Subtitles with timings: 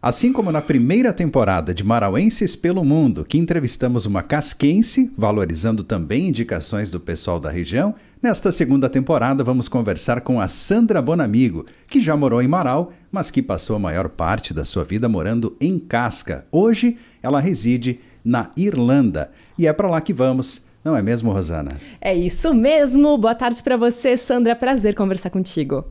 [0.00, 6.28] Assim como na primeira temporada de Marauenses pelo Mundo, que entrevistamos uma casquense, valorizando também
[6.28, 12.00] indicações do pessoal da região, nesta segunda temporada vamos conversar com a Sandra Bonamigo, que
[12.00, 15.80] já morou em Marau, mas que passou a maior parte da sua vida morando em
[15.80, 16.46] Casca.
[16.52, 20.68] Hoje ela reside na Irlanda e é para lá que vamos.
[20.84, 21.76] Não é mesmo, Rosana?
[22.00, 23.18] É isso mesmo.
[23.18, 24.54] Boa tarde para você, Sandra.
[24.54, 25.84] Prazer conversar contigo.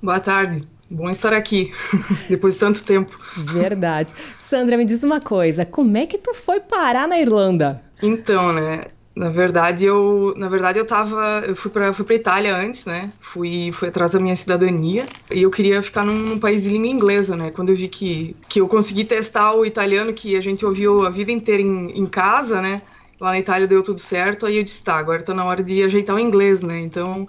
[0.00, 0.62] Boa tarde.
[0.90, 1.72] Bom estar aqui,
[2.28, 3.16] depois de tanto tempo.
[3.36, 4.12] Verdade.
[4.36, 7.80] Sandra, me diz uma coisa, como é que tu foi parar na Irlanda?
[8.02, 8.82] Então, né,
[9.14, 13.12] na verdade eu, na verdade eu tava, eu fui para fui para Itália antes, né?
[13.20, 16.88] Fui fui atrás da minha cidadania e eu queria ficar num, num, país de língua
[16.88, 17.50] inglesa, né?
[17.50, 21.10] Quando eu vi que que eu consegui testar o italiano que a gente ouviu a
[21.10, 22.82] vida inteira em, em casa, né?
[23.20, 25.82] Lá na Itália deu tudo certo, aí eu disse, tá, agora tá na hora de
[25.82, 26.80] ajeitar o inglês, né?
[26.80, 27.28] Então,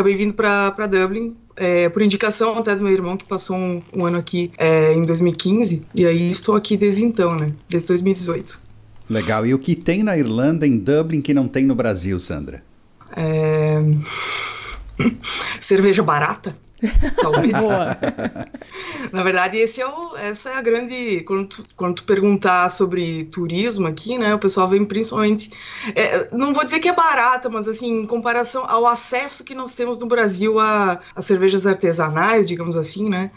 [0.00, 4.06] acabei vindo para Dublin é, por indicação até do meu irmão, que passou um, um
[4.06, 7.52] ano aqui é, em 2015, e aí estou aqui desde então, né?
[7.68, 8.58] Desde 2018.
[9.10, 9.46] Legal.
[9.46, 12.62] E o que tem na Irlanda, em Dublin, que não tem no Brasil, Sandra?
[13.14, 13.78] É...
[15.60, 16.56] Cerveja barata?
[17.20, 17.52] Talvez.
[19.12, 21.22] Na verdade, esse é o, essa é a grande.
[21.22, 24.34] Quando tu, quando tu perguntar sobre turismo aqui, né?
[24.34, 25.50] O pessoal vem principalmente.
[25.94, 29.74] É, não vou dizer que é barata, mas assim, em comparação ao acesso que nós
[29.74, 33.30] temos no Brasil a, a cervejas artesanais, digamos assim, né?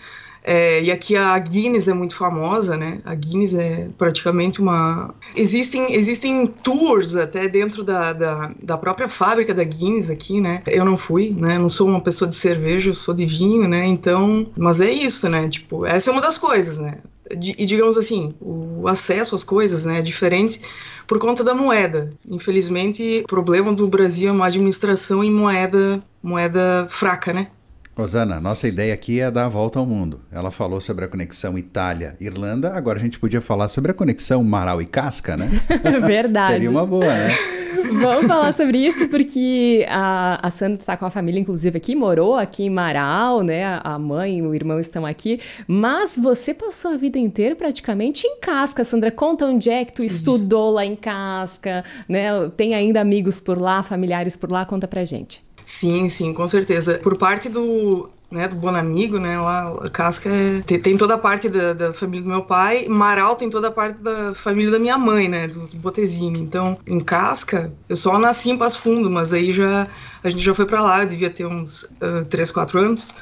[0.44, 3.00] É, e aqui a Guinness é muito famosa, né?
[3.06, 5.16] A Guinness é praticamente uma.
[5.36, 10.62] Existem, existem tours até dentro da, da, da, própria fábrica da Guinness aqui, né?
[10.68, 11.58] Eu não fui, né?
[11.58, 13.86] não sou uma pessoa de cerveja, eu sou de vinho, né?
[13.86, 14.46] Então.
[14.58, 15.48] Mas é isso, né?
[15.48, 16.98] Tipo, essa é uma das coisas, né?
[17.32, 20.60] E digamos assim, o acesso às coisas né, é diferente
[21.08, 22.10] por conta da moeda.
[22.30, 27.48] Infelizmente, o problema do Brasil é uma administração em moeda, moeda fraca, né?
[27.96, 30.22] Rosana, nossa ideia aqui é dar a volta ao mundo.
[30.32, 34.82] Ela falou sobre a conexão Itália-Irlanda, agora a gente podia falar sobre a conexão Marau
[34.82, 35.48] e Casca, né?
[36.04, 36.54] Verdade.
[36.54, 37.30] Seria uma boa, né?
[38.02, 42.36] Vamos falar sobre isso porque a, a Sandra está com a família, inclusive, aqui, morou
[42.36, 43.80] aqui em Marau, né?
[43.84, 48.40] A mãe e o irmão estão aqui, mas você passou a vida inteira praticamente em
[48.40, 49.12] Casca, Sandra.
[49.12, 52.50] Conta onde é que tu estudou lá em Casca, né?
[52.58, 54.66] Tem ainda amigos por lá, familiares por lá?
[54.66, 55.43] Conta pra gente.
[55.66, 57.00] Sim, sim, com certeza.
[57.00, 61.48] Por parte do, né, do Bonamigo, né, lá, Casca é, tem, tem, toda a parte
[61.48, 64.98] da, da, família do meu pai, Marau tem toda a parte da família da minha
[64.98, 66.40] mãe, né, dos Botesini.
[66.40, 69.88] Então, em Casca, eu só nasci em Passo Fundo, mas aí já,
[70.24, 73.14] a gente já foi para lá, eu devia ter uns uh, 3, 4 anos.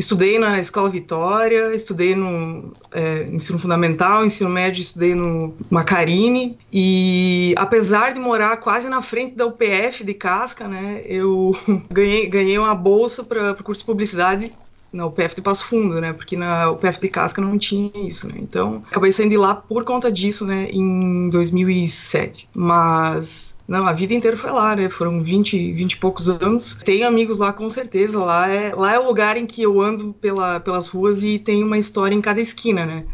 [0.00, 6.58] Estudei na Escola Vitória, estudei no é, ensino fundamental, ensino médio, estudei no Macarine.
[6.72, 11.54] E apesar de morar quase na frente da UPF de Casca, né, eu
[11.92, 14.50] ganhei, ganhei uma bolsa para o curso de publicidade
[14.92, 16.12] na UPF de Passo Fundo, né?
[16.12, 18.34] Porque na UPF de Casca não tinha isso, né?
[18.38, 20.68] Então, acabei saindo de lá por conta disso, né?
[20.70, 22.48] Em 2007.
[22.54, 24.90] Mas, não, a vida inteira foi lá, né?
[24.90, 26.78] Foram 20, 20 e poucos anos.
[26.84, 28.18] Tenho amigos lá, com certeza.
[28.18, 31.62] Lá é, lá é o lugar em que eu ando pela, pelas ruas e tem
[31.62, 33.04] uma história em cada esquina, né?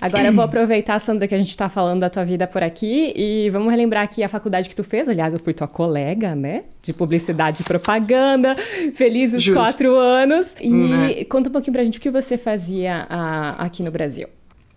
[0.00, 3.12] Agora eu vou aproveitar, Sandra, que a gente está falando da tua vida por aqui
[3.16, 5.08] e vamos relembrar aqui a faculdade que tu fez.
[5.08, 6.64] Aliás, eu fui tua colega, né?
[6.82, 8.54] De publicidade e propaganda.
[8.94, 9.60] Felizes Justo.
[9.60, 10.56] quatro anos.
[10.60, 11.24] E né?
[11.24, 14.28] conta um pouquinho pra gente o que você fazia a, aqui no Brasil.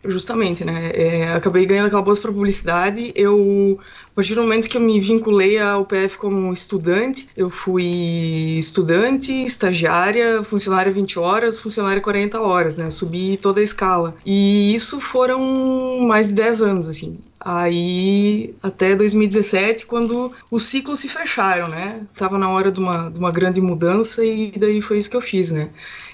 [0.03, 0.91] Justamente, né?
[0.93, 3.11] É, acabei ganhando aquela bolsa para publicidade.
[3.15, 3.79] Eu,
[4.11, 9.31] a partir do momento que eu me vinculei ao PF como estudante, eu fui estudante,
[9.31, 12.89] estagiária, funcionária 20 horas, funcionária 40 horas, né?
[12.89, 14.15] Subi toda a escala.
[14.25, 17.19] E isso foram mais de 10 anos, assim.
[17.43, 22.01] Aí, até 2017, quando os ciclos se fecharam, né?
[22.15, 25.21] Tava na hora de uma, de uma grande mudança e daí foi isso que eu
[25.21, 25.71] fiz, né?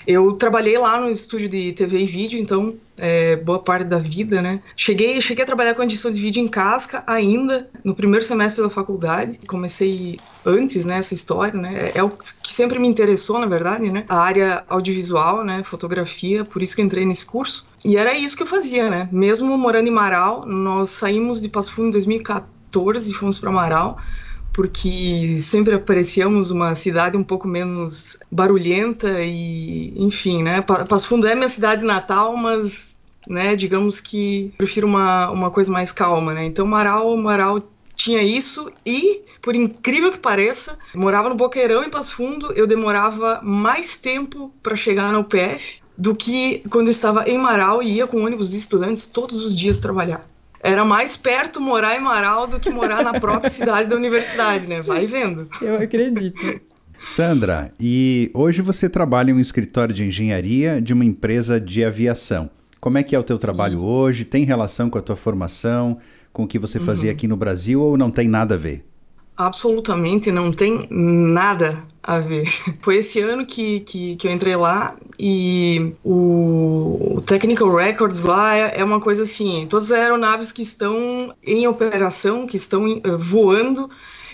[0.07, 4.41] Eu trabalhei lá no estúdio de TV e vídeo, então é, boa parte da vida,
[4.41, 4.61] né?
[4.73, 8.69] Cheguei, cheguei a trabalhar com edição de vídeo em casca ainda no primeiro semestre da
[8.69, 9.37] faculdade.
[9.45, 11.91] Comecei antes, né, essa história, né?
[11.93, 14.05] É, é o que sempre me interessou, na verdade, né?
[14.07, 15.61] A área audiovisual, né?
[15.63, 17.67] Fotografia, por isso que entrei nesse curso.
[17.85, 19.07] E era isso que eu fazia, né?
[19.11, 23.97] Mesmo morando em Marau, nós saímos de Passo Fundo em 2014 e fomos para Marau
[24.57, 30.61] porque sempre aparecíamos uma cidade um pouco menos barulhenta e, enfim, né?
[30.61, 32.97] Passo Fundo é minha cidade natal, mas,
[33.27, 36.43] né, digamos que prefiro uma, uma coisa mais calma, né?
[36.43, 37.61] Então, Marau, Marau
[37.95, 43.39] tinha isso e, por incrível que pareça, morava no Boqueirão em Passo Fundo, eu demorava
[43.43, 48.07] mais tempo para chegar na UPF do que quando eu estava em Marau e ia
[48.07, 50.25] com ônibus de estudantes todos os dias trabalhar
[50.59, 54.81] era mais perto morar em Marau do que morar na própria cidade da universidade, né?
[54.81, 55.47] Vai vendo.
[55.61, 56.61] Eu acredito.
[56.99, 62.49] Sandra, e hoje você trabalha em um escritório de engenharia de uma empresa de aviação.
[62.79, 63.85] Como é que é o teu trabalho Isso.
[63.85, 64.25] hoje?
[64.25, 65.99] Tem relação com a tua formação,
[66.33, 67.15] com o que você fazia uhum.
[67.15, 68.83] aqui no Brasil ou não tem nada a ver?
[69.37, 72.47] Absolutamente não tem nada a ver.
[72.81, 78.79] Foi esse ano que, que, que eu entrei lá e o, Technical Records lá é,
[78.79, 83.89] é, uma coisa assim: todas as aeronaves que estão em operação, que estão uh, voando,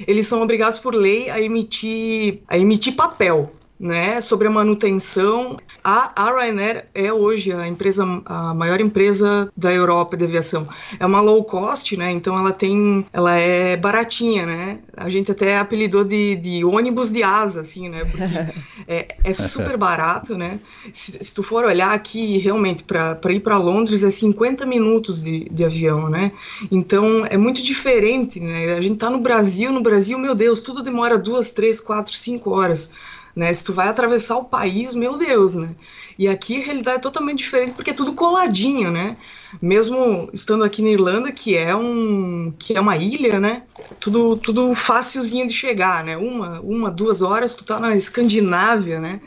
[0.07, 5.57] eles são obrigados por lei a emitir, a emitir papel né, sobre a manutenção.
[5.83, 10.67] A, a Ryanair é hoje a empresa, a maior empresa da Europa de aviação.
[10.99, 12.11] É uma low cost, né?
[12.11, 14.79] Então ela tem, ela é baratinha, né?
[14.95, 18.05] A gente até apelidou de, de ônibus de asa, assim, né?
[18.05, 18.23] Porque
[18.87, 20.59] é, é super barato, né?
[20.93, 25.45] Se, se, tu for olhar aqui, realmente, para ir para Londres é 50 minutos de,
[25.51, 26.31] de avião, né?
[26.71, 28.75] Então é muito diferente, né?
[28.75, 32.51] A gente tá no Brasil, no Brasil, meu Deus, tudo demora duas, três, quatro, cinco
[32.51, 32.89] horas
[33.35, 33.53] né?
[33.53, 35.75] Se tu vai atravessar o país, meu Deus, né?
[36.17, 39.17] E aqui a realidade é totalmente diferente porque é tudo coladinho, né?
[39.61, 43.63] Mesmo estando aqui na Irlanda, que é um que é uma ilha, né?
[43.99, 46.15] Tudo tudo facilzinho de chegar, né?
[46.17, 49.21] Uma, uma, duas horas tu tá na Escandinávia, né?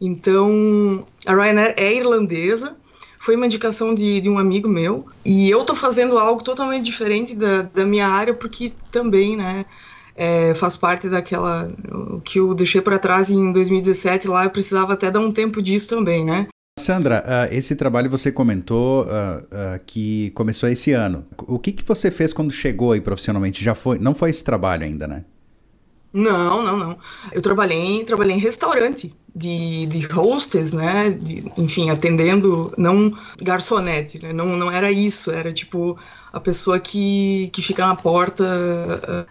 [0.00, 2.76] Então, a Ryanair é irlandesa,
[3.20, 7.36] foi uma indicação de, de um amigo meu, e eu tô fazendo algo totalmente diferente
[7.36, 9.64] da, da minha área, porque também, né,
[10.16, 14.92] é, faz parte daquela o que eu deixei para trás em 2017 lá eu precisava
[14.92, 16.46] até dar um tempo disso também, né?
[16.78, 21.24] Sandra, uh, esse trabalho você comentou uh, uh, que começou esse ano.
[21.46, 23.62] O que, que você fez quando chegou aí profissionalmente?
[23.62, 23.98] Já foi?
[23.98, 25.24] Não foi esse trabalho ainda, né?
[26.12, 26.98] Não, não, não.
[27.32, 31.10] Eu trabalhei, trabalhei em restaurante de, de hostess, né?
[31.10, 34.32] De, enfim, atendendo, não garçonete, né?
[34.32, 35.96] Não, não era isso, era tipo
[36.32, 38.44] a pessoa que, que fica na porta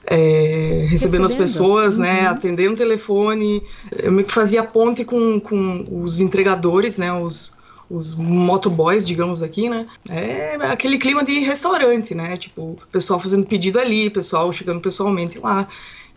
[0.06, 2.10] é, recebendo, recebendo, as pessoas, né?
[2.10, 2.22] uhum.
[2.24, 2.28] né?
[2.30, 3.62] Atendendo o telefone.
[3.92, 7.14] Eu meio que fazia ponte com, com os entregadores, né?
[7.14, 7.54] Os,
[7.90, 9.86] os motoboys, digamos aqui, né?
[10.10, 12.38] É aquele clima de restaurante, né?
[12.38, 15.68] Tipo, pessoal fazendo pedido ali, pessoal chegando pessoalmente lá.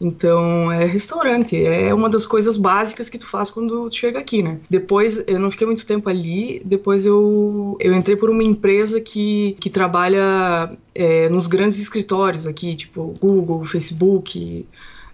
[0.01, 4.43] Então, é restaurante, é uma das coisas básicas que tu faz quando tu chega aqui,
[4.43, 4.59] né?
[4.69, 9.57] Depois, eu não fiquei muito tempo ali, depois eu, eu entrei por uma empresa que,
[9.61, 14.67] que trabalha é, nos grandes escritórios aqui, tipo Google, Facebook,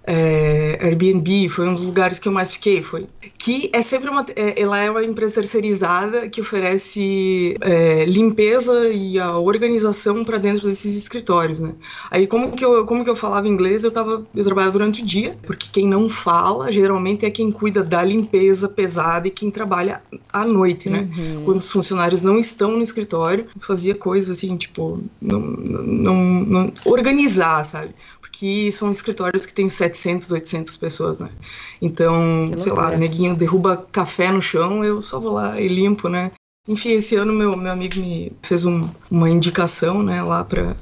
[0.05, 3.07] é, Airbnb foi um dos lugares que eu mais fiquei foi.
[3.39, 9.19] Que é sempre uma é, ela é uma empresa terceirizada que oferece é, limpeza e
[9.19, 11.75] a organização para dentro desses escritórios né?
[12.11, 15.07] Aí como que eu como que eu falava inglês eu tava eu trabalhava durante o
[15.07, 20.03] dia porque quem não fala geralmente é quem cuida da limpeza pesada e quem trabalha
[20.33, 21.09] à noite né?
[21.17, 21.45] Uhum.
[21.45, 27.65] quando os funcionários não estão no escritório fazia coisas assim tipo não, não, não organizar
[27.65, 27.95] sabe
[28.41, 31.29] que são escritórios que tem 700, 800 pessoas, né?
[31.83, 36.33] Então, sei lá, neguinho derruba café no chão, eu só vou lá e limpo, né?
[36.67, 40.75] Enfim, esse ano meu, meu amigo me fez um, uma indicação, né, lá para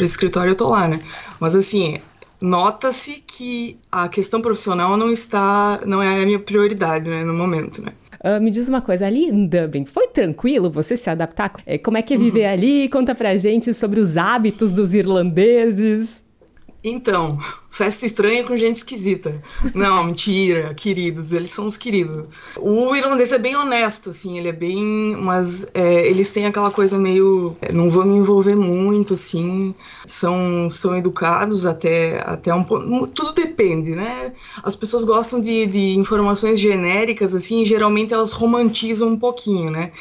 [0.00, 1.00] esse escritório, eu tô lá, né?
[1.40, 1.96] Mas assim,
[2.42, 7.80] nota-se que a questão profissional não está, não é a minha prioridade, né, no momento,
[7.80, 7.94] né?
[8.22, 11.54] Uh, me diz uma coisa, ali em Dublin, foi tranquilo você se adaptar?
[11.64, 12.52] É, como é que é viver uhum.
[12.52, 12.88] ali?
[12.90, 16.27] Conta pra gente sobre os hábitos dos irlandeses.
[16.90, 17.38] Então,
[17.78, 19.40] festa estranha com gente esquisita.
[19.72, 22.26] Não, mentira, queridos, eles são os queridos.
[22.58, 25.16] O irlandês é bem honesto, assim, ele é bem.
[25.22, 27.56] Mas é, eles têm aquela coisa meio.
[27.60, 29.72] É, não vou me envolver muito, assim.
[30.04, 33.06] São, são educados até, até um ponto.
[33.08, 34.32] Tudo depende, né?
[34.64, 39.92] As pessoas gostam de, de informações genéricas, assim, e geralmente elas romantizam um pouquinho, né?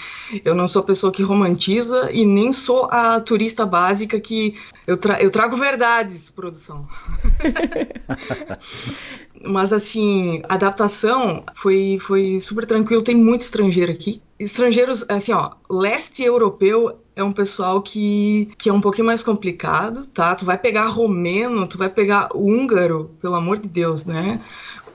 [0.43, 4.55] Eu não sou a pessoa que romantiza e nem sou a turista básica que
[4.87, 6.87] eu, tra eu trago verdades, produção.
[9.45, 13.01] Mas assim, a adaptação foi, foi super tranquilo.
[13.01, 14.21] Tem muito estrangeiro aqui.
[14.39, 20.05] Estrangeiros, assim, ó, leste europeu é um pessoal que, que é um pouquinho mais complicado,
[20.07, 20.35] tá?
[20.35, 24.39] Tu vai pegar romeno, tu vai pegar húngaro, pelo amor de Deus, né?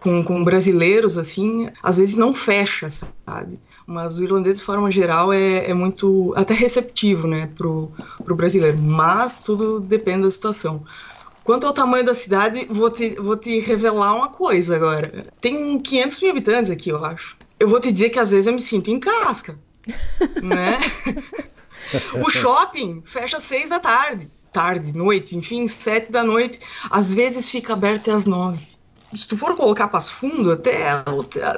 [0.01, 3.59] Com, com brasileiros, assim, às vezes não fecha, sabe?
[3.87, 7.91] mas o irlandês de forma geral é, é muito até receptivo, né, pro,
[8.25, 10.85] pro brasileiro, mas tudo depende da situação.
[11.45, 15.27] Quanto ao tamanho da cidade, vou te, vou te revelar uma coisa agora.
[15.41, 17.37] Tem 500 mil habitantes aqui, eu acho.
[17.59, 19.59] Eu vou te dizer que às vezes eu me sinto em casca,
[20.43, 20.79] né?
[22.25, 26.61] o shopping fecha às seis da tarde, tarde, noite, enfim, sete da noite.
[26.91, 28.67] Às vezes fica aberto até às nove.
[29.15, 30.91] Se tu for colocar passo fundo, até,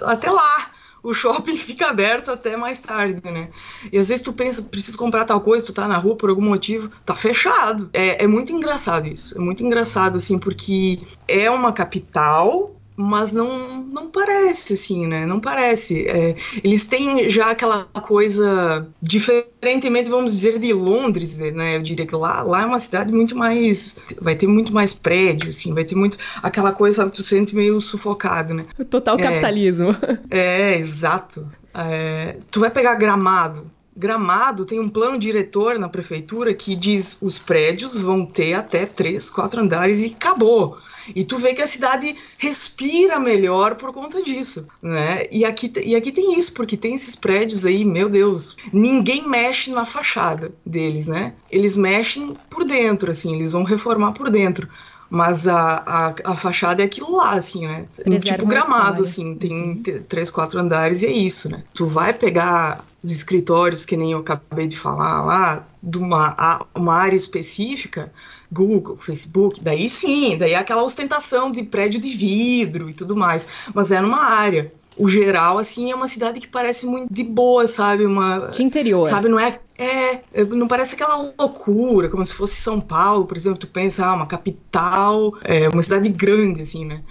[0.03, 0.74] até lá
[1.05, 3.51] o shopping fica aberto até mais tarde, né?
[3.93, 6.43] E às vezes tu pensa, preciso comprar tal coisa, tu tá na rua por algum
[6.43, 7.91] motivo, tá fechado.
[7.93, 9.37] É, é muito engraçado isso.
[9.37, 15.27] É muito engraçado, assim, porque é uma capital, mas não, não parece assim, né?
[15.27, 16.07] Não parece.
[16.07, 21.77] É, eles têm já aquela coisa, diferentemente, vamos dizer, de Londres, né?
[21.77, 23.97] Eu diria que lá, lá é uma cidade muito mais.
[24.21, 26.17] Vai ter muito mais prédio, assim, vai ter muito.
[26.43, 28.65] Aquela coisa, sabe, tu sente meio sufocado, né?
[28.89, 29.97] Total é, capitalismo.
[30.31, 31.51] É, exato.
[31.75, 33.74] É, tu vai pegar gramado.
[33.97, 39.31] Gramado tem um plano diretor na prefeitura que diz os prédios vão ter até três,
[39.31, 40.79] quatro andares e acabou.
[41.15, 45.27] E tu vê que a cidade respira melhor por conta disso, né?
[45.31, 49.71] E aqui, e aqui tem isso, porque tem esses prédios aí, meu Deus, ninguém mexe
[49.71, 51.35] na fachada deles, né?
[51.51, 54.69] Eles mexem por dentro, assim, eles vão reformar por dentro.
[55.11, 57.87] Mas a, a, a fachada é aquilo lá, assim, né?
[57.97, 60.03] Preserva tipo gramado, assim, tem uhum.
[60.09, 61.63] três, quatro andares e é isso, né?
[61.73, 66.95] Tu vai pegar os escritórios, que nem eu acabei de falar lá, de uma, uma
[66.95, 68.11] área específica,
[68.51, 73.47] Google, Facebook, daí sim, daí é aquela ostentação de prédio de vidro e tudo mais,
[73.75, 74.73] mas é numa área.
[74.97, 78.07] O geral, assim, é uma cidade que parece muito de boa, sabe?
[78.07, 79.05] Uma, de interior.
[79.05, 80.45] Sabe, não é, é.
[80.45, 83.59] Não parece aquela loucura, como se fosse São Paulo, por exemplo.
[83.59, 87.03] Tu pensa, ah, uma capital, é, uma cidade grande, assim, né?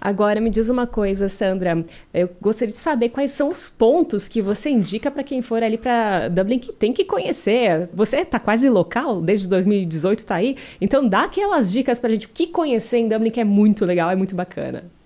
[0.00, 1.82] Agora, me diz uma coisa, Sandra.
[2.12, 5.78] Eu gostaria de saber quais são os pontos que você indica para quem for ali
[5.78, 7.88] para Dublin que tem que conhecer.
[7.94, 10.56] Você tá quase local, desde 2018 tá aí.
[10.80, 14.10] Então, dá aquelas dicas pra gente o que conhecer em Dublin que é muito legal,
[14.10, 14.97] é muito bacana.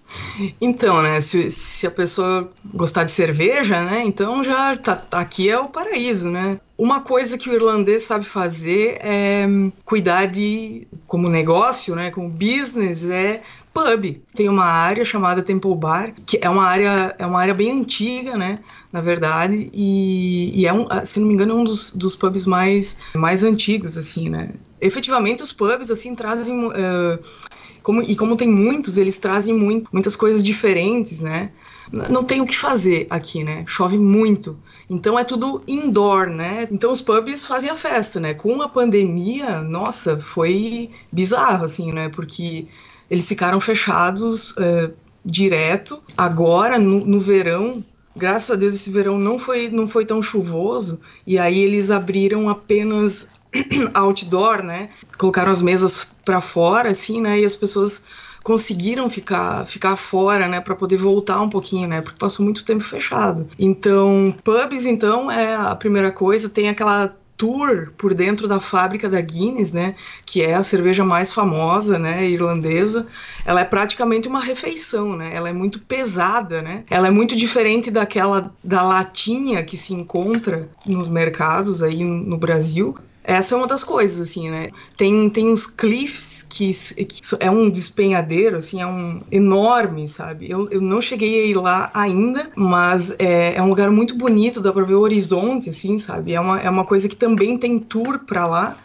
[0.60, 5.58] Então, né, se, se, a pessoa gostar de cerveja, né, então já tá, aqui é
[5.58, 6.60] o paraíso, né.
[6.76, 9.46] Uma coisa que o irlandês sabe fazer é
[9.84, 13.42] cuidar de, como negócio, né, como business, é
[13.72, 14.22] pub.
[14.34, 18.36] Tem uma área chamada Temple Bar, que é uma área, é uma área bem antiga,
[18.36, 18.58] né,
[18.90, 22.46] na verdade, e, e é um, se não me engano, é um dos, dos pubs
[22.46, 24.50] mais, mais antigos, assim, né.
[24.80, 26.66] Efetivamente, os pubs, assim, trazem...
[26.68, 27.18] Uh,
[27.82, 31.50] como, e como tem muitos, eles trazem muito, muitas coisas diferentes, né?
[32.08, 33.64] Não tem o que fazer aqui, né?
[33.66, 34.58] Chove muito.
[34.88, 36.66] Então é tudo indoor, né?
[36.70, 38.34] Então os pubs fazem a festa, né?
[38.34, 42.08] Com a pandemia, nossa, foi bizarro, assim, né?
[42.08, 42.66] Porque
[43.10, 44.92] eles ficaram fechados uh,
[45.24, 46.00] direto.
[46.16, 47.84] Agora, no, no verão,
[48.16, 52.48] graças a Deus esse verão não foi, não foi tão chuvoso e aí eles abriram
[52.48, 53.41] apenas
[53.94, 54.88] outdoor, né?
[55.18, 57.40] Colocaram as mesas para fora, assim, né?
[57.40, 58.04] E as pessoas
[58.42, 62.82] conseguiram ficar ficar fora, né, para poder voltar um pouquinho, né, porque passou muito tempo
[62.82, 63.46] fechado.
[63.58, 66.48] Então, pubs, então, é a primeira coisa.
[66.48, 69.94] Tem aquela tour por dentro da fábrica da Guinness, né,
[70.24, 73.06] que é a cerveja mais famosa, né, irlandesa.
[73.44, 75.30] Ela é praticamente uma refeição, né?
[75.34, 76.84] Ela é muito pesada, né?
[76.88, 82.96] Ela é muito diferente daquela da latinha que se encontra nos mercados aí no Brasil.
[83.24, 84.68] Essa é uma das coisas, assim, né?
[84.96, 86.72] Tem, tem os cliffs, que,
[87.04, 90.50] que é um despenhadeiro, assim, é um enorme, sabe?
[90.50, 94.60] Eu, eu não cheguei a ir lá ainda, mas é, é um lugar muito bonito,
[94.60, 96.34] dá pra ver o horizonte, assim, sabe?
[96.34, 98.76] É uma, é uma coisa que também tem tour pra lá.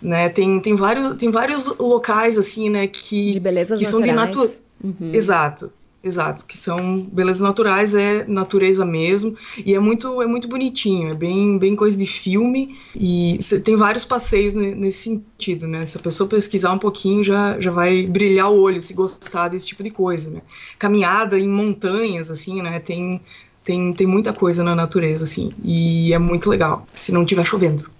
[0.00, 3.40] Né, tem, tem, vários, tem vários locais assim, né, que,
[3.76, 4.04] que são naturais.
[4.04, 4.60] de natureza.
[4.84, 5.10] Uhum.
[5.12, 5.72] Exato.
[6.02, 9.36] Exato, que são belezas naturais, é natureza mesmo,
[9.66, 14.04] e é muito é muito bonitinho, é bem bem coisa de filme e tem vários
[14.04, 15.84] passeios nesse sentido, né?
[15.84, 19.66] Se a pessoa pesquisar um pouquinho já já vai brilhar o olho se gostar desse
[19.66, 20.42] tipo de coisa, né?
[20.78, 22.78] Caminhada em montanhas assim, né?
[22.78, 23.20] Tem
[23.64, 27.90] tem, tem muita coisa na natureza assim, e é muito legal, se não estiver chovendo.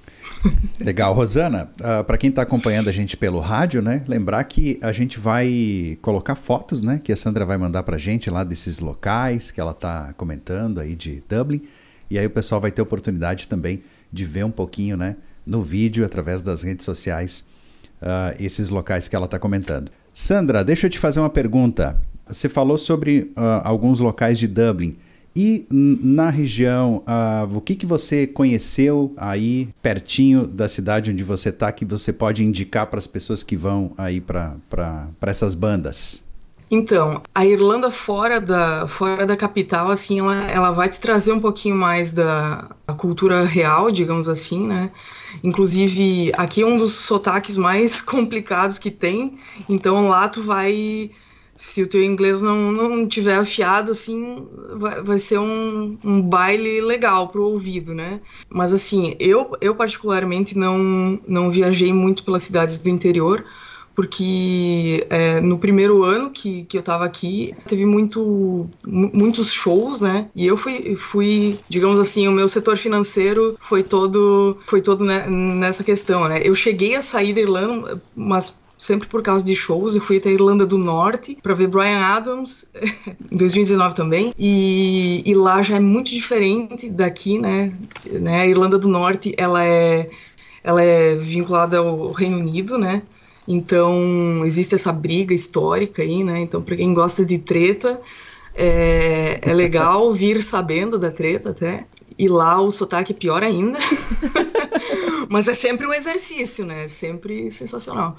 [0.78, 1.70] Legal, Rosana.
[1.80, 4.04] Uh, ah, para quem está acompanhando a gente pelo rádio, né?
[4.06, 7.00] Lembrar que a gente vai colocar fotos, né?
[7.02, 10.94] Que a Sandra vai mandar para gente lá desses locais que ela está comentando aí
[10.94, 11.62] de Dublin.
[12.10, 15.16] E aí o pessoal vai ter oportunidade também de ver um pouquinho, né?
[15.44, 17.46] No vídeo, através das redes sociais,
[18.02, 19.90] uh, esses locais que ela está comentando.
[20.12, 22.00] Sandra, deixa eu te fazer uma pergunta.
[22.26, 24.96] Você falou sobre uh, alguns locais de Dublin.
[25.40, 31.50] E na região, uh, o que, que você conheceu aí pertinho da cidade onde você
[31.50, 34.56] está que você pode indicar para as pessoas que vão aí para
[35.22, 36.24] essas bandas?
[36.68, 41.38] Então, a Irlanda fora da, fora da capital, assim, ela, ela vai te trazer um
[41.38, 44.90] pouquinho mais da cultura real, digamos assim, né?
[45.44, 51.12] Inclusive, aqui é um dos sotaques mais complicados que tem, então lá tu vai
[51.58, 54.46] se o teu inglês não, não tiver afiado, assim,
[54.76, 58.20] vai, vai ser um, um baile legal pro ouvido, né?
[58.48, 63.44] Mas, assim, eu, eu particularmente não, não viajei muito pelas cidades do interior,
[63.92, 70.30] porque é, no primeiro ano que, que eu tava aqui, teve muito, muitos shows, né?
[70.36, 75.82] E eu fui, fui, digamos assim, o meu setor financeiro foi todo, foi todo nessa
[75.82, 76.40] questão, né?
[76.44, 79.96] Eu cheguei a sair da Irlanda, mas sempre por causa de shows.
[79.96, 82.66] Eu fui até a Irlanda do Norte para ver Brian Adams
[83.30, 84.32] em 2019 também.
[84.38, 87.72] E, e, lá já é muito diferente daqui, né?
[88.12, 88.42] né?
[88.42, 90.08] A Irlanda do Norte, ela é,
[90.62, 93.02] ela é vinculada ao Reino Unido, né?
[93.48, 96.40] Então existe essa briga histórica aí, né?
[96.40, 98.00] Então para quem gosta de treta
[98.54, 101.86] é, é legal vir sabendo da treta até.
[102.18, 103.78] E lá o sotaque é pior ainda.
[105.30, 106.84] Mas é sempre um exercício, né?
[106.84, 108.16] É sempre sensacional.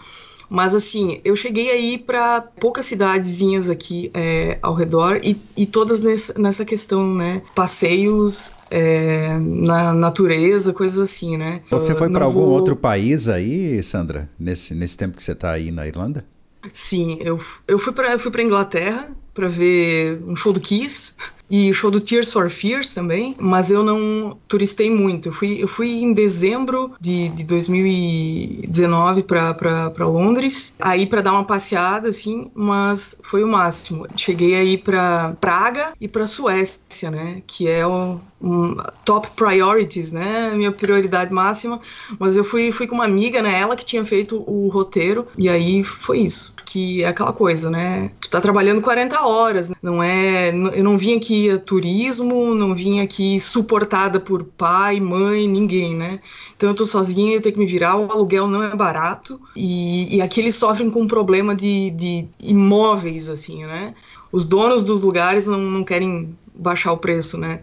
[0.50, 6.00] Mas assim, eu cheguei aí para poucas cidadezinhas aqui é, ao redor e, e todas
[6.00, 7.44] nessa, nessa questão, né?
[7.54, 11.62] Passeios é, na natureza, coisas assim, né?
[11.70, 12.50] Você foi para algum vou...
[12.50, 16.26] outro país aí, Sandra, nesse, nesse tempo que você está aí na Irlanda?
[16.74, 21.16] Sim, eu, eu fui para eu fui para Inglaterra para ver um show do Kiss
[21.50, 25.30] e show do Tears for Fears também, mas eu não turistei muito.
[25.30, 31.44] Eu fui, eu fui em dezembro de, de 2019 para Londres, aí para dar uma
[31.44, 34.08] passeada, assim, mas foi o máximo.
[34.16, 40.52] Cheguei aí para Praga e para Suécia, né, que é o um, top priorities, né,
[40.56, 41.80] minha prioridade máxima,
[42.18, 45.50] mas eu fui, fui com uma amiga, né, ela que tinha feito o roteiro, e
[45.50, 48.12] aí foi isso que é aquela coisa, né?
[48.22, 49.76] Tu tá trabalhando 40 horas, né?
[49.82, 50.50] não é.
[50.50, 56.20] Eu não vim aqui a turismo, não vim aqui suportada por pai, mãe, ninguém, né?
[56.56, 60.18] Então eu tô sozinha, eu tenho que me virar, o aluguel não é barato e,
[60.18, 63.96] e aqui eles sofrem com um problema de, de imóveis, assim, né?
[64.32, 67.62] Os donos dos lugares não, não querem baixar o preço, né?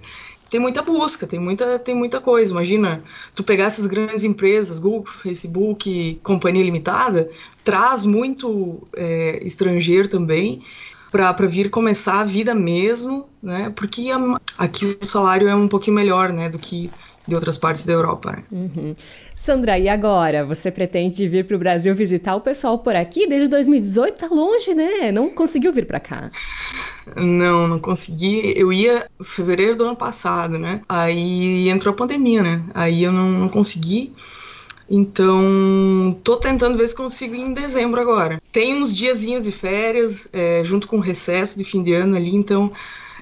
[0.51, 2.53] Tem muita busca, tem muita, tem muita coisa.
[2.53, 3.03] Imagina,
[3.35, 7.29] tu pegar essas grandes empresas, Google, Facebook, companhia limitada,
[7.65, 10.63] traz muito é, estrangeiro também
[11.11, 13.73] para vir começar a vida mesmo, né?
[13.75, 14.09] Porque
[14.59, 16.91] aqui o salário é um pouquinho melhor, né, do que
[17.27, 18.33] de outras partes da Europa.
[18.33, 18.45] Né?
[18.53, 18.97] Uhum.
[19.35, 20.45] Sandra, e agora?
[20.45, 23.27] Você pretende vir para o Brasil visitar o pessoal por aqui?
[23.27, 25.11] Desde 2018 tá longe, né?
[25.11, 26.31] Não conseguiu vir para cá?
[27.15, 28.55] Não, não consegui.
[28.57, 30.83] Eu ia fevereiro do ano passado, né?
[30.89, 32.65] Aí entrou a pandemia, né?
[32.75, 34.13] Aí eu não, não consegui.
[34.89, 38.41] Então, tô tentando ver se consigo ir em dezembro agora.
[38.53, 42.35] Tem uns diazinhos de férias, é, junto com o recesso de fim de ano ali,
[42.35, 42.73] então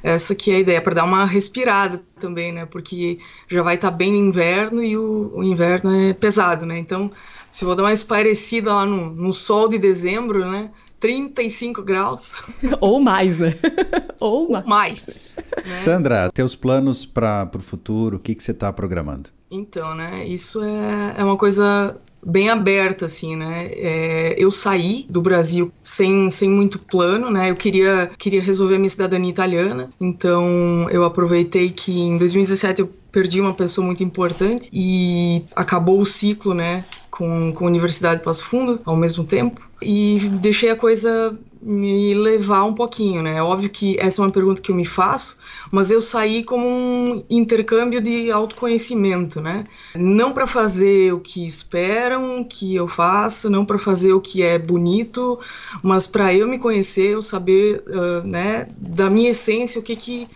[0.04, 2.66] essa que é a ideia, para dar uma respirada também, né?
[2.66, 3.18] Porque
[3.48, 6.78] já vai estar tá bem no inverno e o, o, inverno é pesado, né?
[6.78, 7.10] Então,
[7.50, 10.70] se eu vou dar uma esparecida lá no, no sol de dezembro, né?
[11.04, 12.36] 35 graus.
[12.80, 13.54] Ou mais, né?
[14.18, 14.62] Ou mais.
[14.62, 15.36] Ou mais
[15.66, 15.74] né?
[15.74, 19.28] Sandra, teus planos para o futuro, o que, que você está programando?
[19.50, 20.26] Então, né?
[20.26, 23.66] Isso é, é uma coisa bem aberta, assim, né?
[23.72, 27.50] É, eu saí do Brasil sem, sem muito plano, né?
[27.50, 32.90] Eu queria, queria resolver a minha cidadania italiana, então eu aproveitei que em 2017 eu
[33.12, 36.84] perdi uma pessoa muito importante e acabou o ciclo, né?
[37.16, 42.12] Com, com a Universidade de Passo Fundo ao mesmo tempo e deixei a coisa me
[42.12, 43.36] levar um pouquinho, né?
[43.36, 45.38] É óbvio que essa é uma pergunta que eu me faço,
[45.70, 49.64] mas eu saí como um intercâmbio de autoconhecimento, né?
[49.94, 54.58] Não para fazer o que esperam que eu faça, não para fazer o que é
[54.58, 55.38] bonito,
[55.82, 60.28] mas para eu me conhecer, eu saber, uh, né, da minha essência, o que que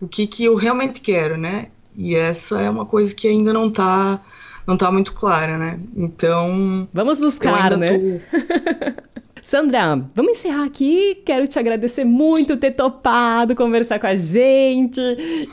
[0.00, 1.68] o que que eu realmente quero, né?
[1.96, 4.20] E essa é uma coisa que ainda não está
[4.68, 5.80] não tá muito clara, né?
[5.96, 6.86] Então.
[6.92, 7.98] Vamos buscar, né?
[7.98, 8.98] Tô...
[9.42, 11.22] Sandra, vamos encerrar aqui.
[11.24, 15.00] Quero te agradecer muito ter topado conversar com a gente.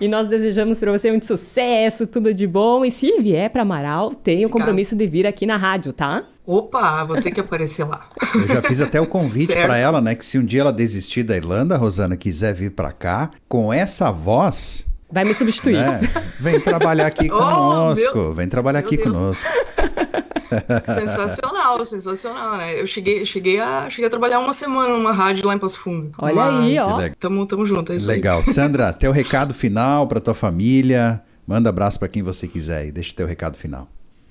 [0.01, 2.83] E nós desejamos para você muito sucesso, tudo de bom.
[2.83, 6.25] E se vier para Amaral, tenha o compromisso de vir aqui na rádio, tá?
[6.45, 8.09] Opa, vou ter que aparecer lá.
[8.35, 10.13] Eu já fiz até o convite para ela, né?
[10.13, 14.11] Que se um dia ela desistir da Irlanda, Rosana, quiser vir para cá, com essa
[14.11, 15.77] voz, Vai me substituir.
[15.77, 16.01] Né?
[16.37, 18.17] Vem trabalhar aqui oh, conosco.
[18.17, 19.07] Meu, vem trabalhar aqui Deus.
[19.07, 19.49] conosco.
[20.93, 22.81] sensacional, sensacional, né?
[22.81, 26.11] Eu cheguei, cheguei, a, cheguei a trabalhar uma semana numa rádio lá em Passo Fundo.
[26.17, 27.15] Olha Mas, aí, ó.
[27.17, 28.39] Tamo, tamo junto, é isso Legal.
[28.39, 28.43] Aí.
[28.53, 31.21] Sandra, teu recado final para tua família.
[31.47, 33.87] Manda abraço para quem você quiser e deixa teu recado final.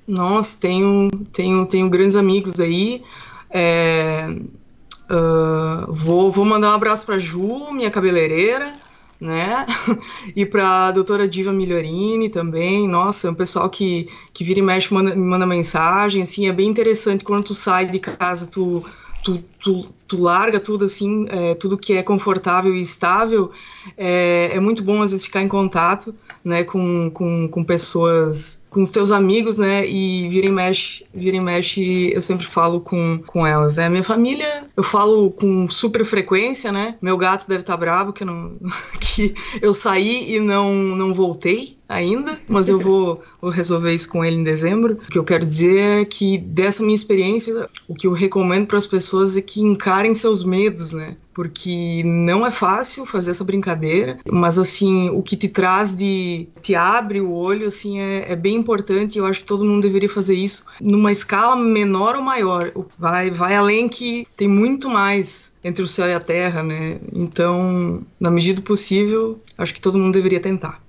[0.07, 3.03] Nossa, tenho, tenho, tenho grandes amigos aí.
[3.49, 4.27] É,
[5.11, 8.84] uh, vou, vou mandar um abraço para Ju, minha cabeleireira
[9.21, 9.67] né?
[10.35, 12.89] e para a doutora Diva Migliorini também.
[12.89, 16.53] Nossa, é um pessoal que, que vira e mexe, manda, me manda mensagem, assim, é
[16.53, 18.85] bem interessante quando tu sai de casa, tu,
[19.23, 23.51] tu, tu tu larga tudo assim, é, tudo que é confortável e estável,
[23.97, 28.83] é, é, muito bom às vezes ficar em contato, né, com, com, com pessoas, com
[28.83, 33.21] os teus amigos, né, e vira e mexe, vira e mexe, eu sempre falo com,
[33.25, 37.75] com elas, né, minha família, eu falo com super frequência, né, meu gato deve estar
[37.75, 38.57] tá bravo que eu, não,
[39.01, 39.33] que
[39.63, 44.37] eu saí e não, não voltei, ainda, mas eu vou, vou, resolver isso com ele
[44.37, 44.99] em dezembro.
[45.07, 48.79] O que eu quero dizer é que dessa minha experiência, o que eu recomendo para
[48.79, 51.17] as pessoas é que encarem seus medos, né?
[51.33, 56.49] Porque não é fácil fazer essa brincadeira, mas assim, o que te traz de.
[56.63, 59.83] te abre o olho, assim, é, é bem importante e eu acho que todo mundo
[59.83, 62.71] deveria fazer isso numa escala menor ou maior.
[62.97, 67.01] Vai, vai além que tem muito mais entre o céu e a terra, né?
[67.13, 70.84] Então, na medida do possível, acho que todo mundo deveria tentar.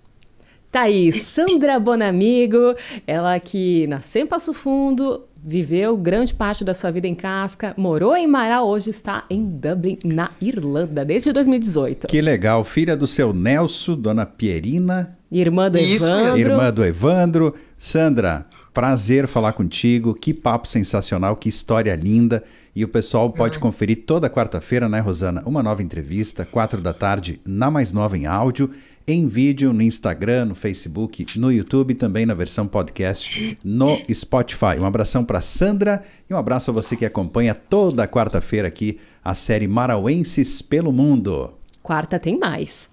[0.76, 2.76] Tá aí, Sandra Bonamigo,
[3.08, 8.14] ela que nasceu em Passo Fundo, viveu grande parte da sua vida em Casca, morou
[8.14, 12.08] em Marau, hoje está em Dublin, na Irlanda, desde 2018.
[12.08, 15.18] Que legal, filha do seu Nelson, dona Pierina.
[15.32, 16.40] Irmã do Isso, Evandro.
[16.42, 17.56] Irmã do Evandro.
[17.78, 22.44] Sandra, prazer falar contigo, que papo sensacional, que história linda.
[22.76, 25.42] E o pessoal pode conferir toda quarta-feira, né, Rosana?
[25.46, 28.70] Uma nova entrevista, quatro da tarde, na mais nova em áudio
[29.08, 34.80] em vídeo no Instagram, no Facebook, no YouTube e também na versão podcast no Spotify.
[34.80, 39.34] Um abração para Sandra e um abraço a você que acompanha toda quarta-feira aqui a
[39.34, 41.54] série Marauenses pelo Mundo.
[41.82, 42.90] Quarta tem mais.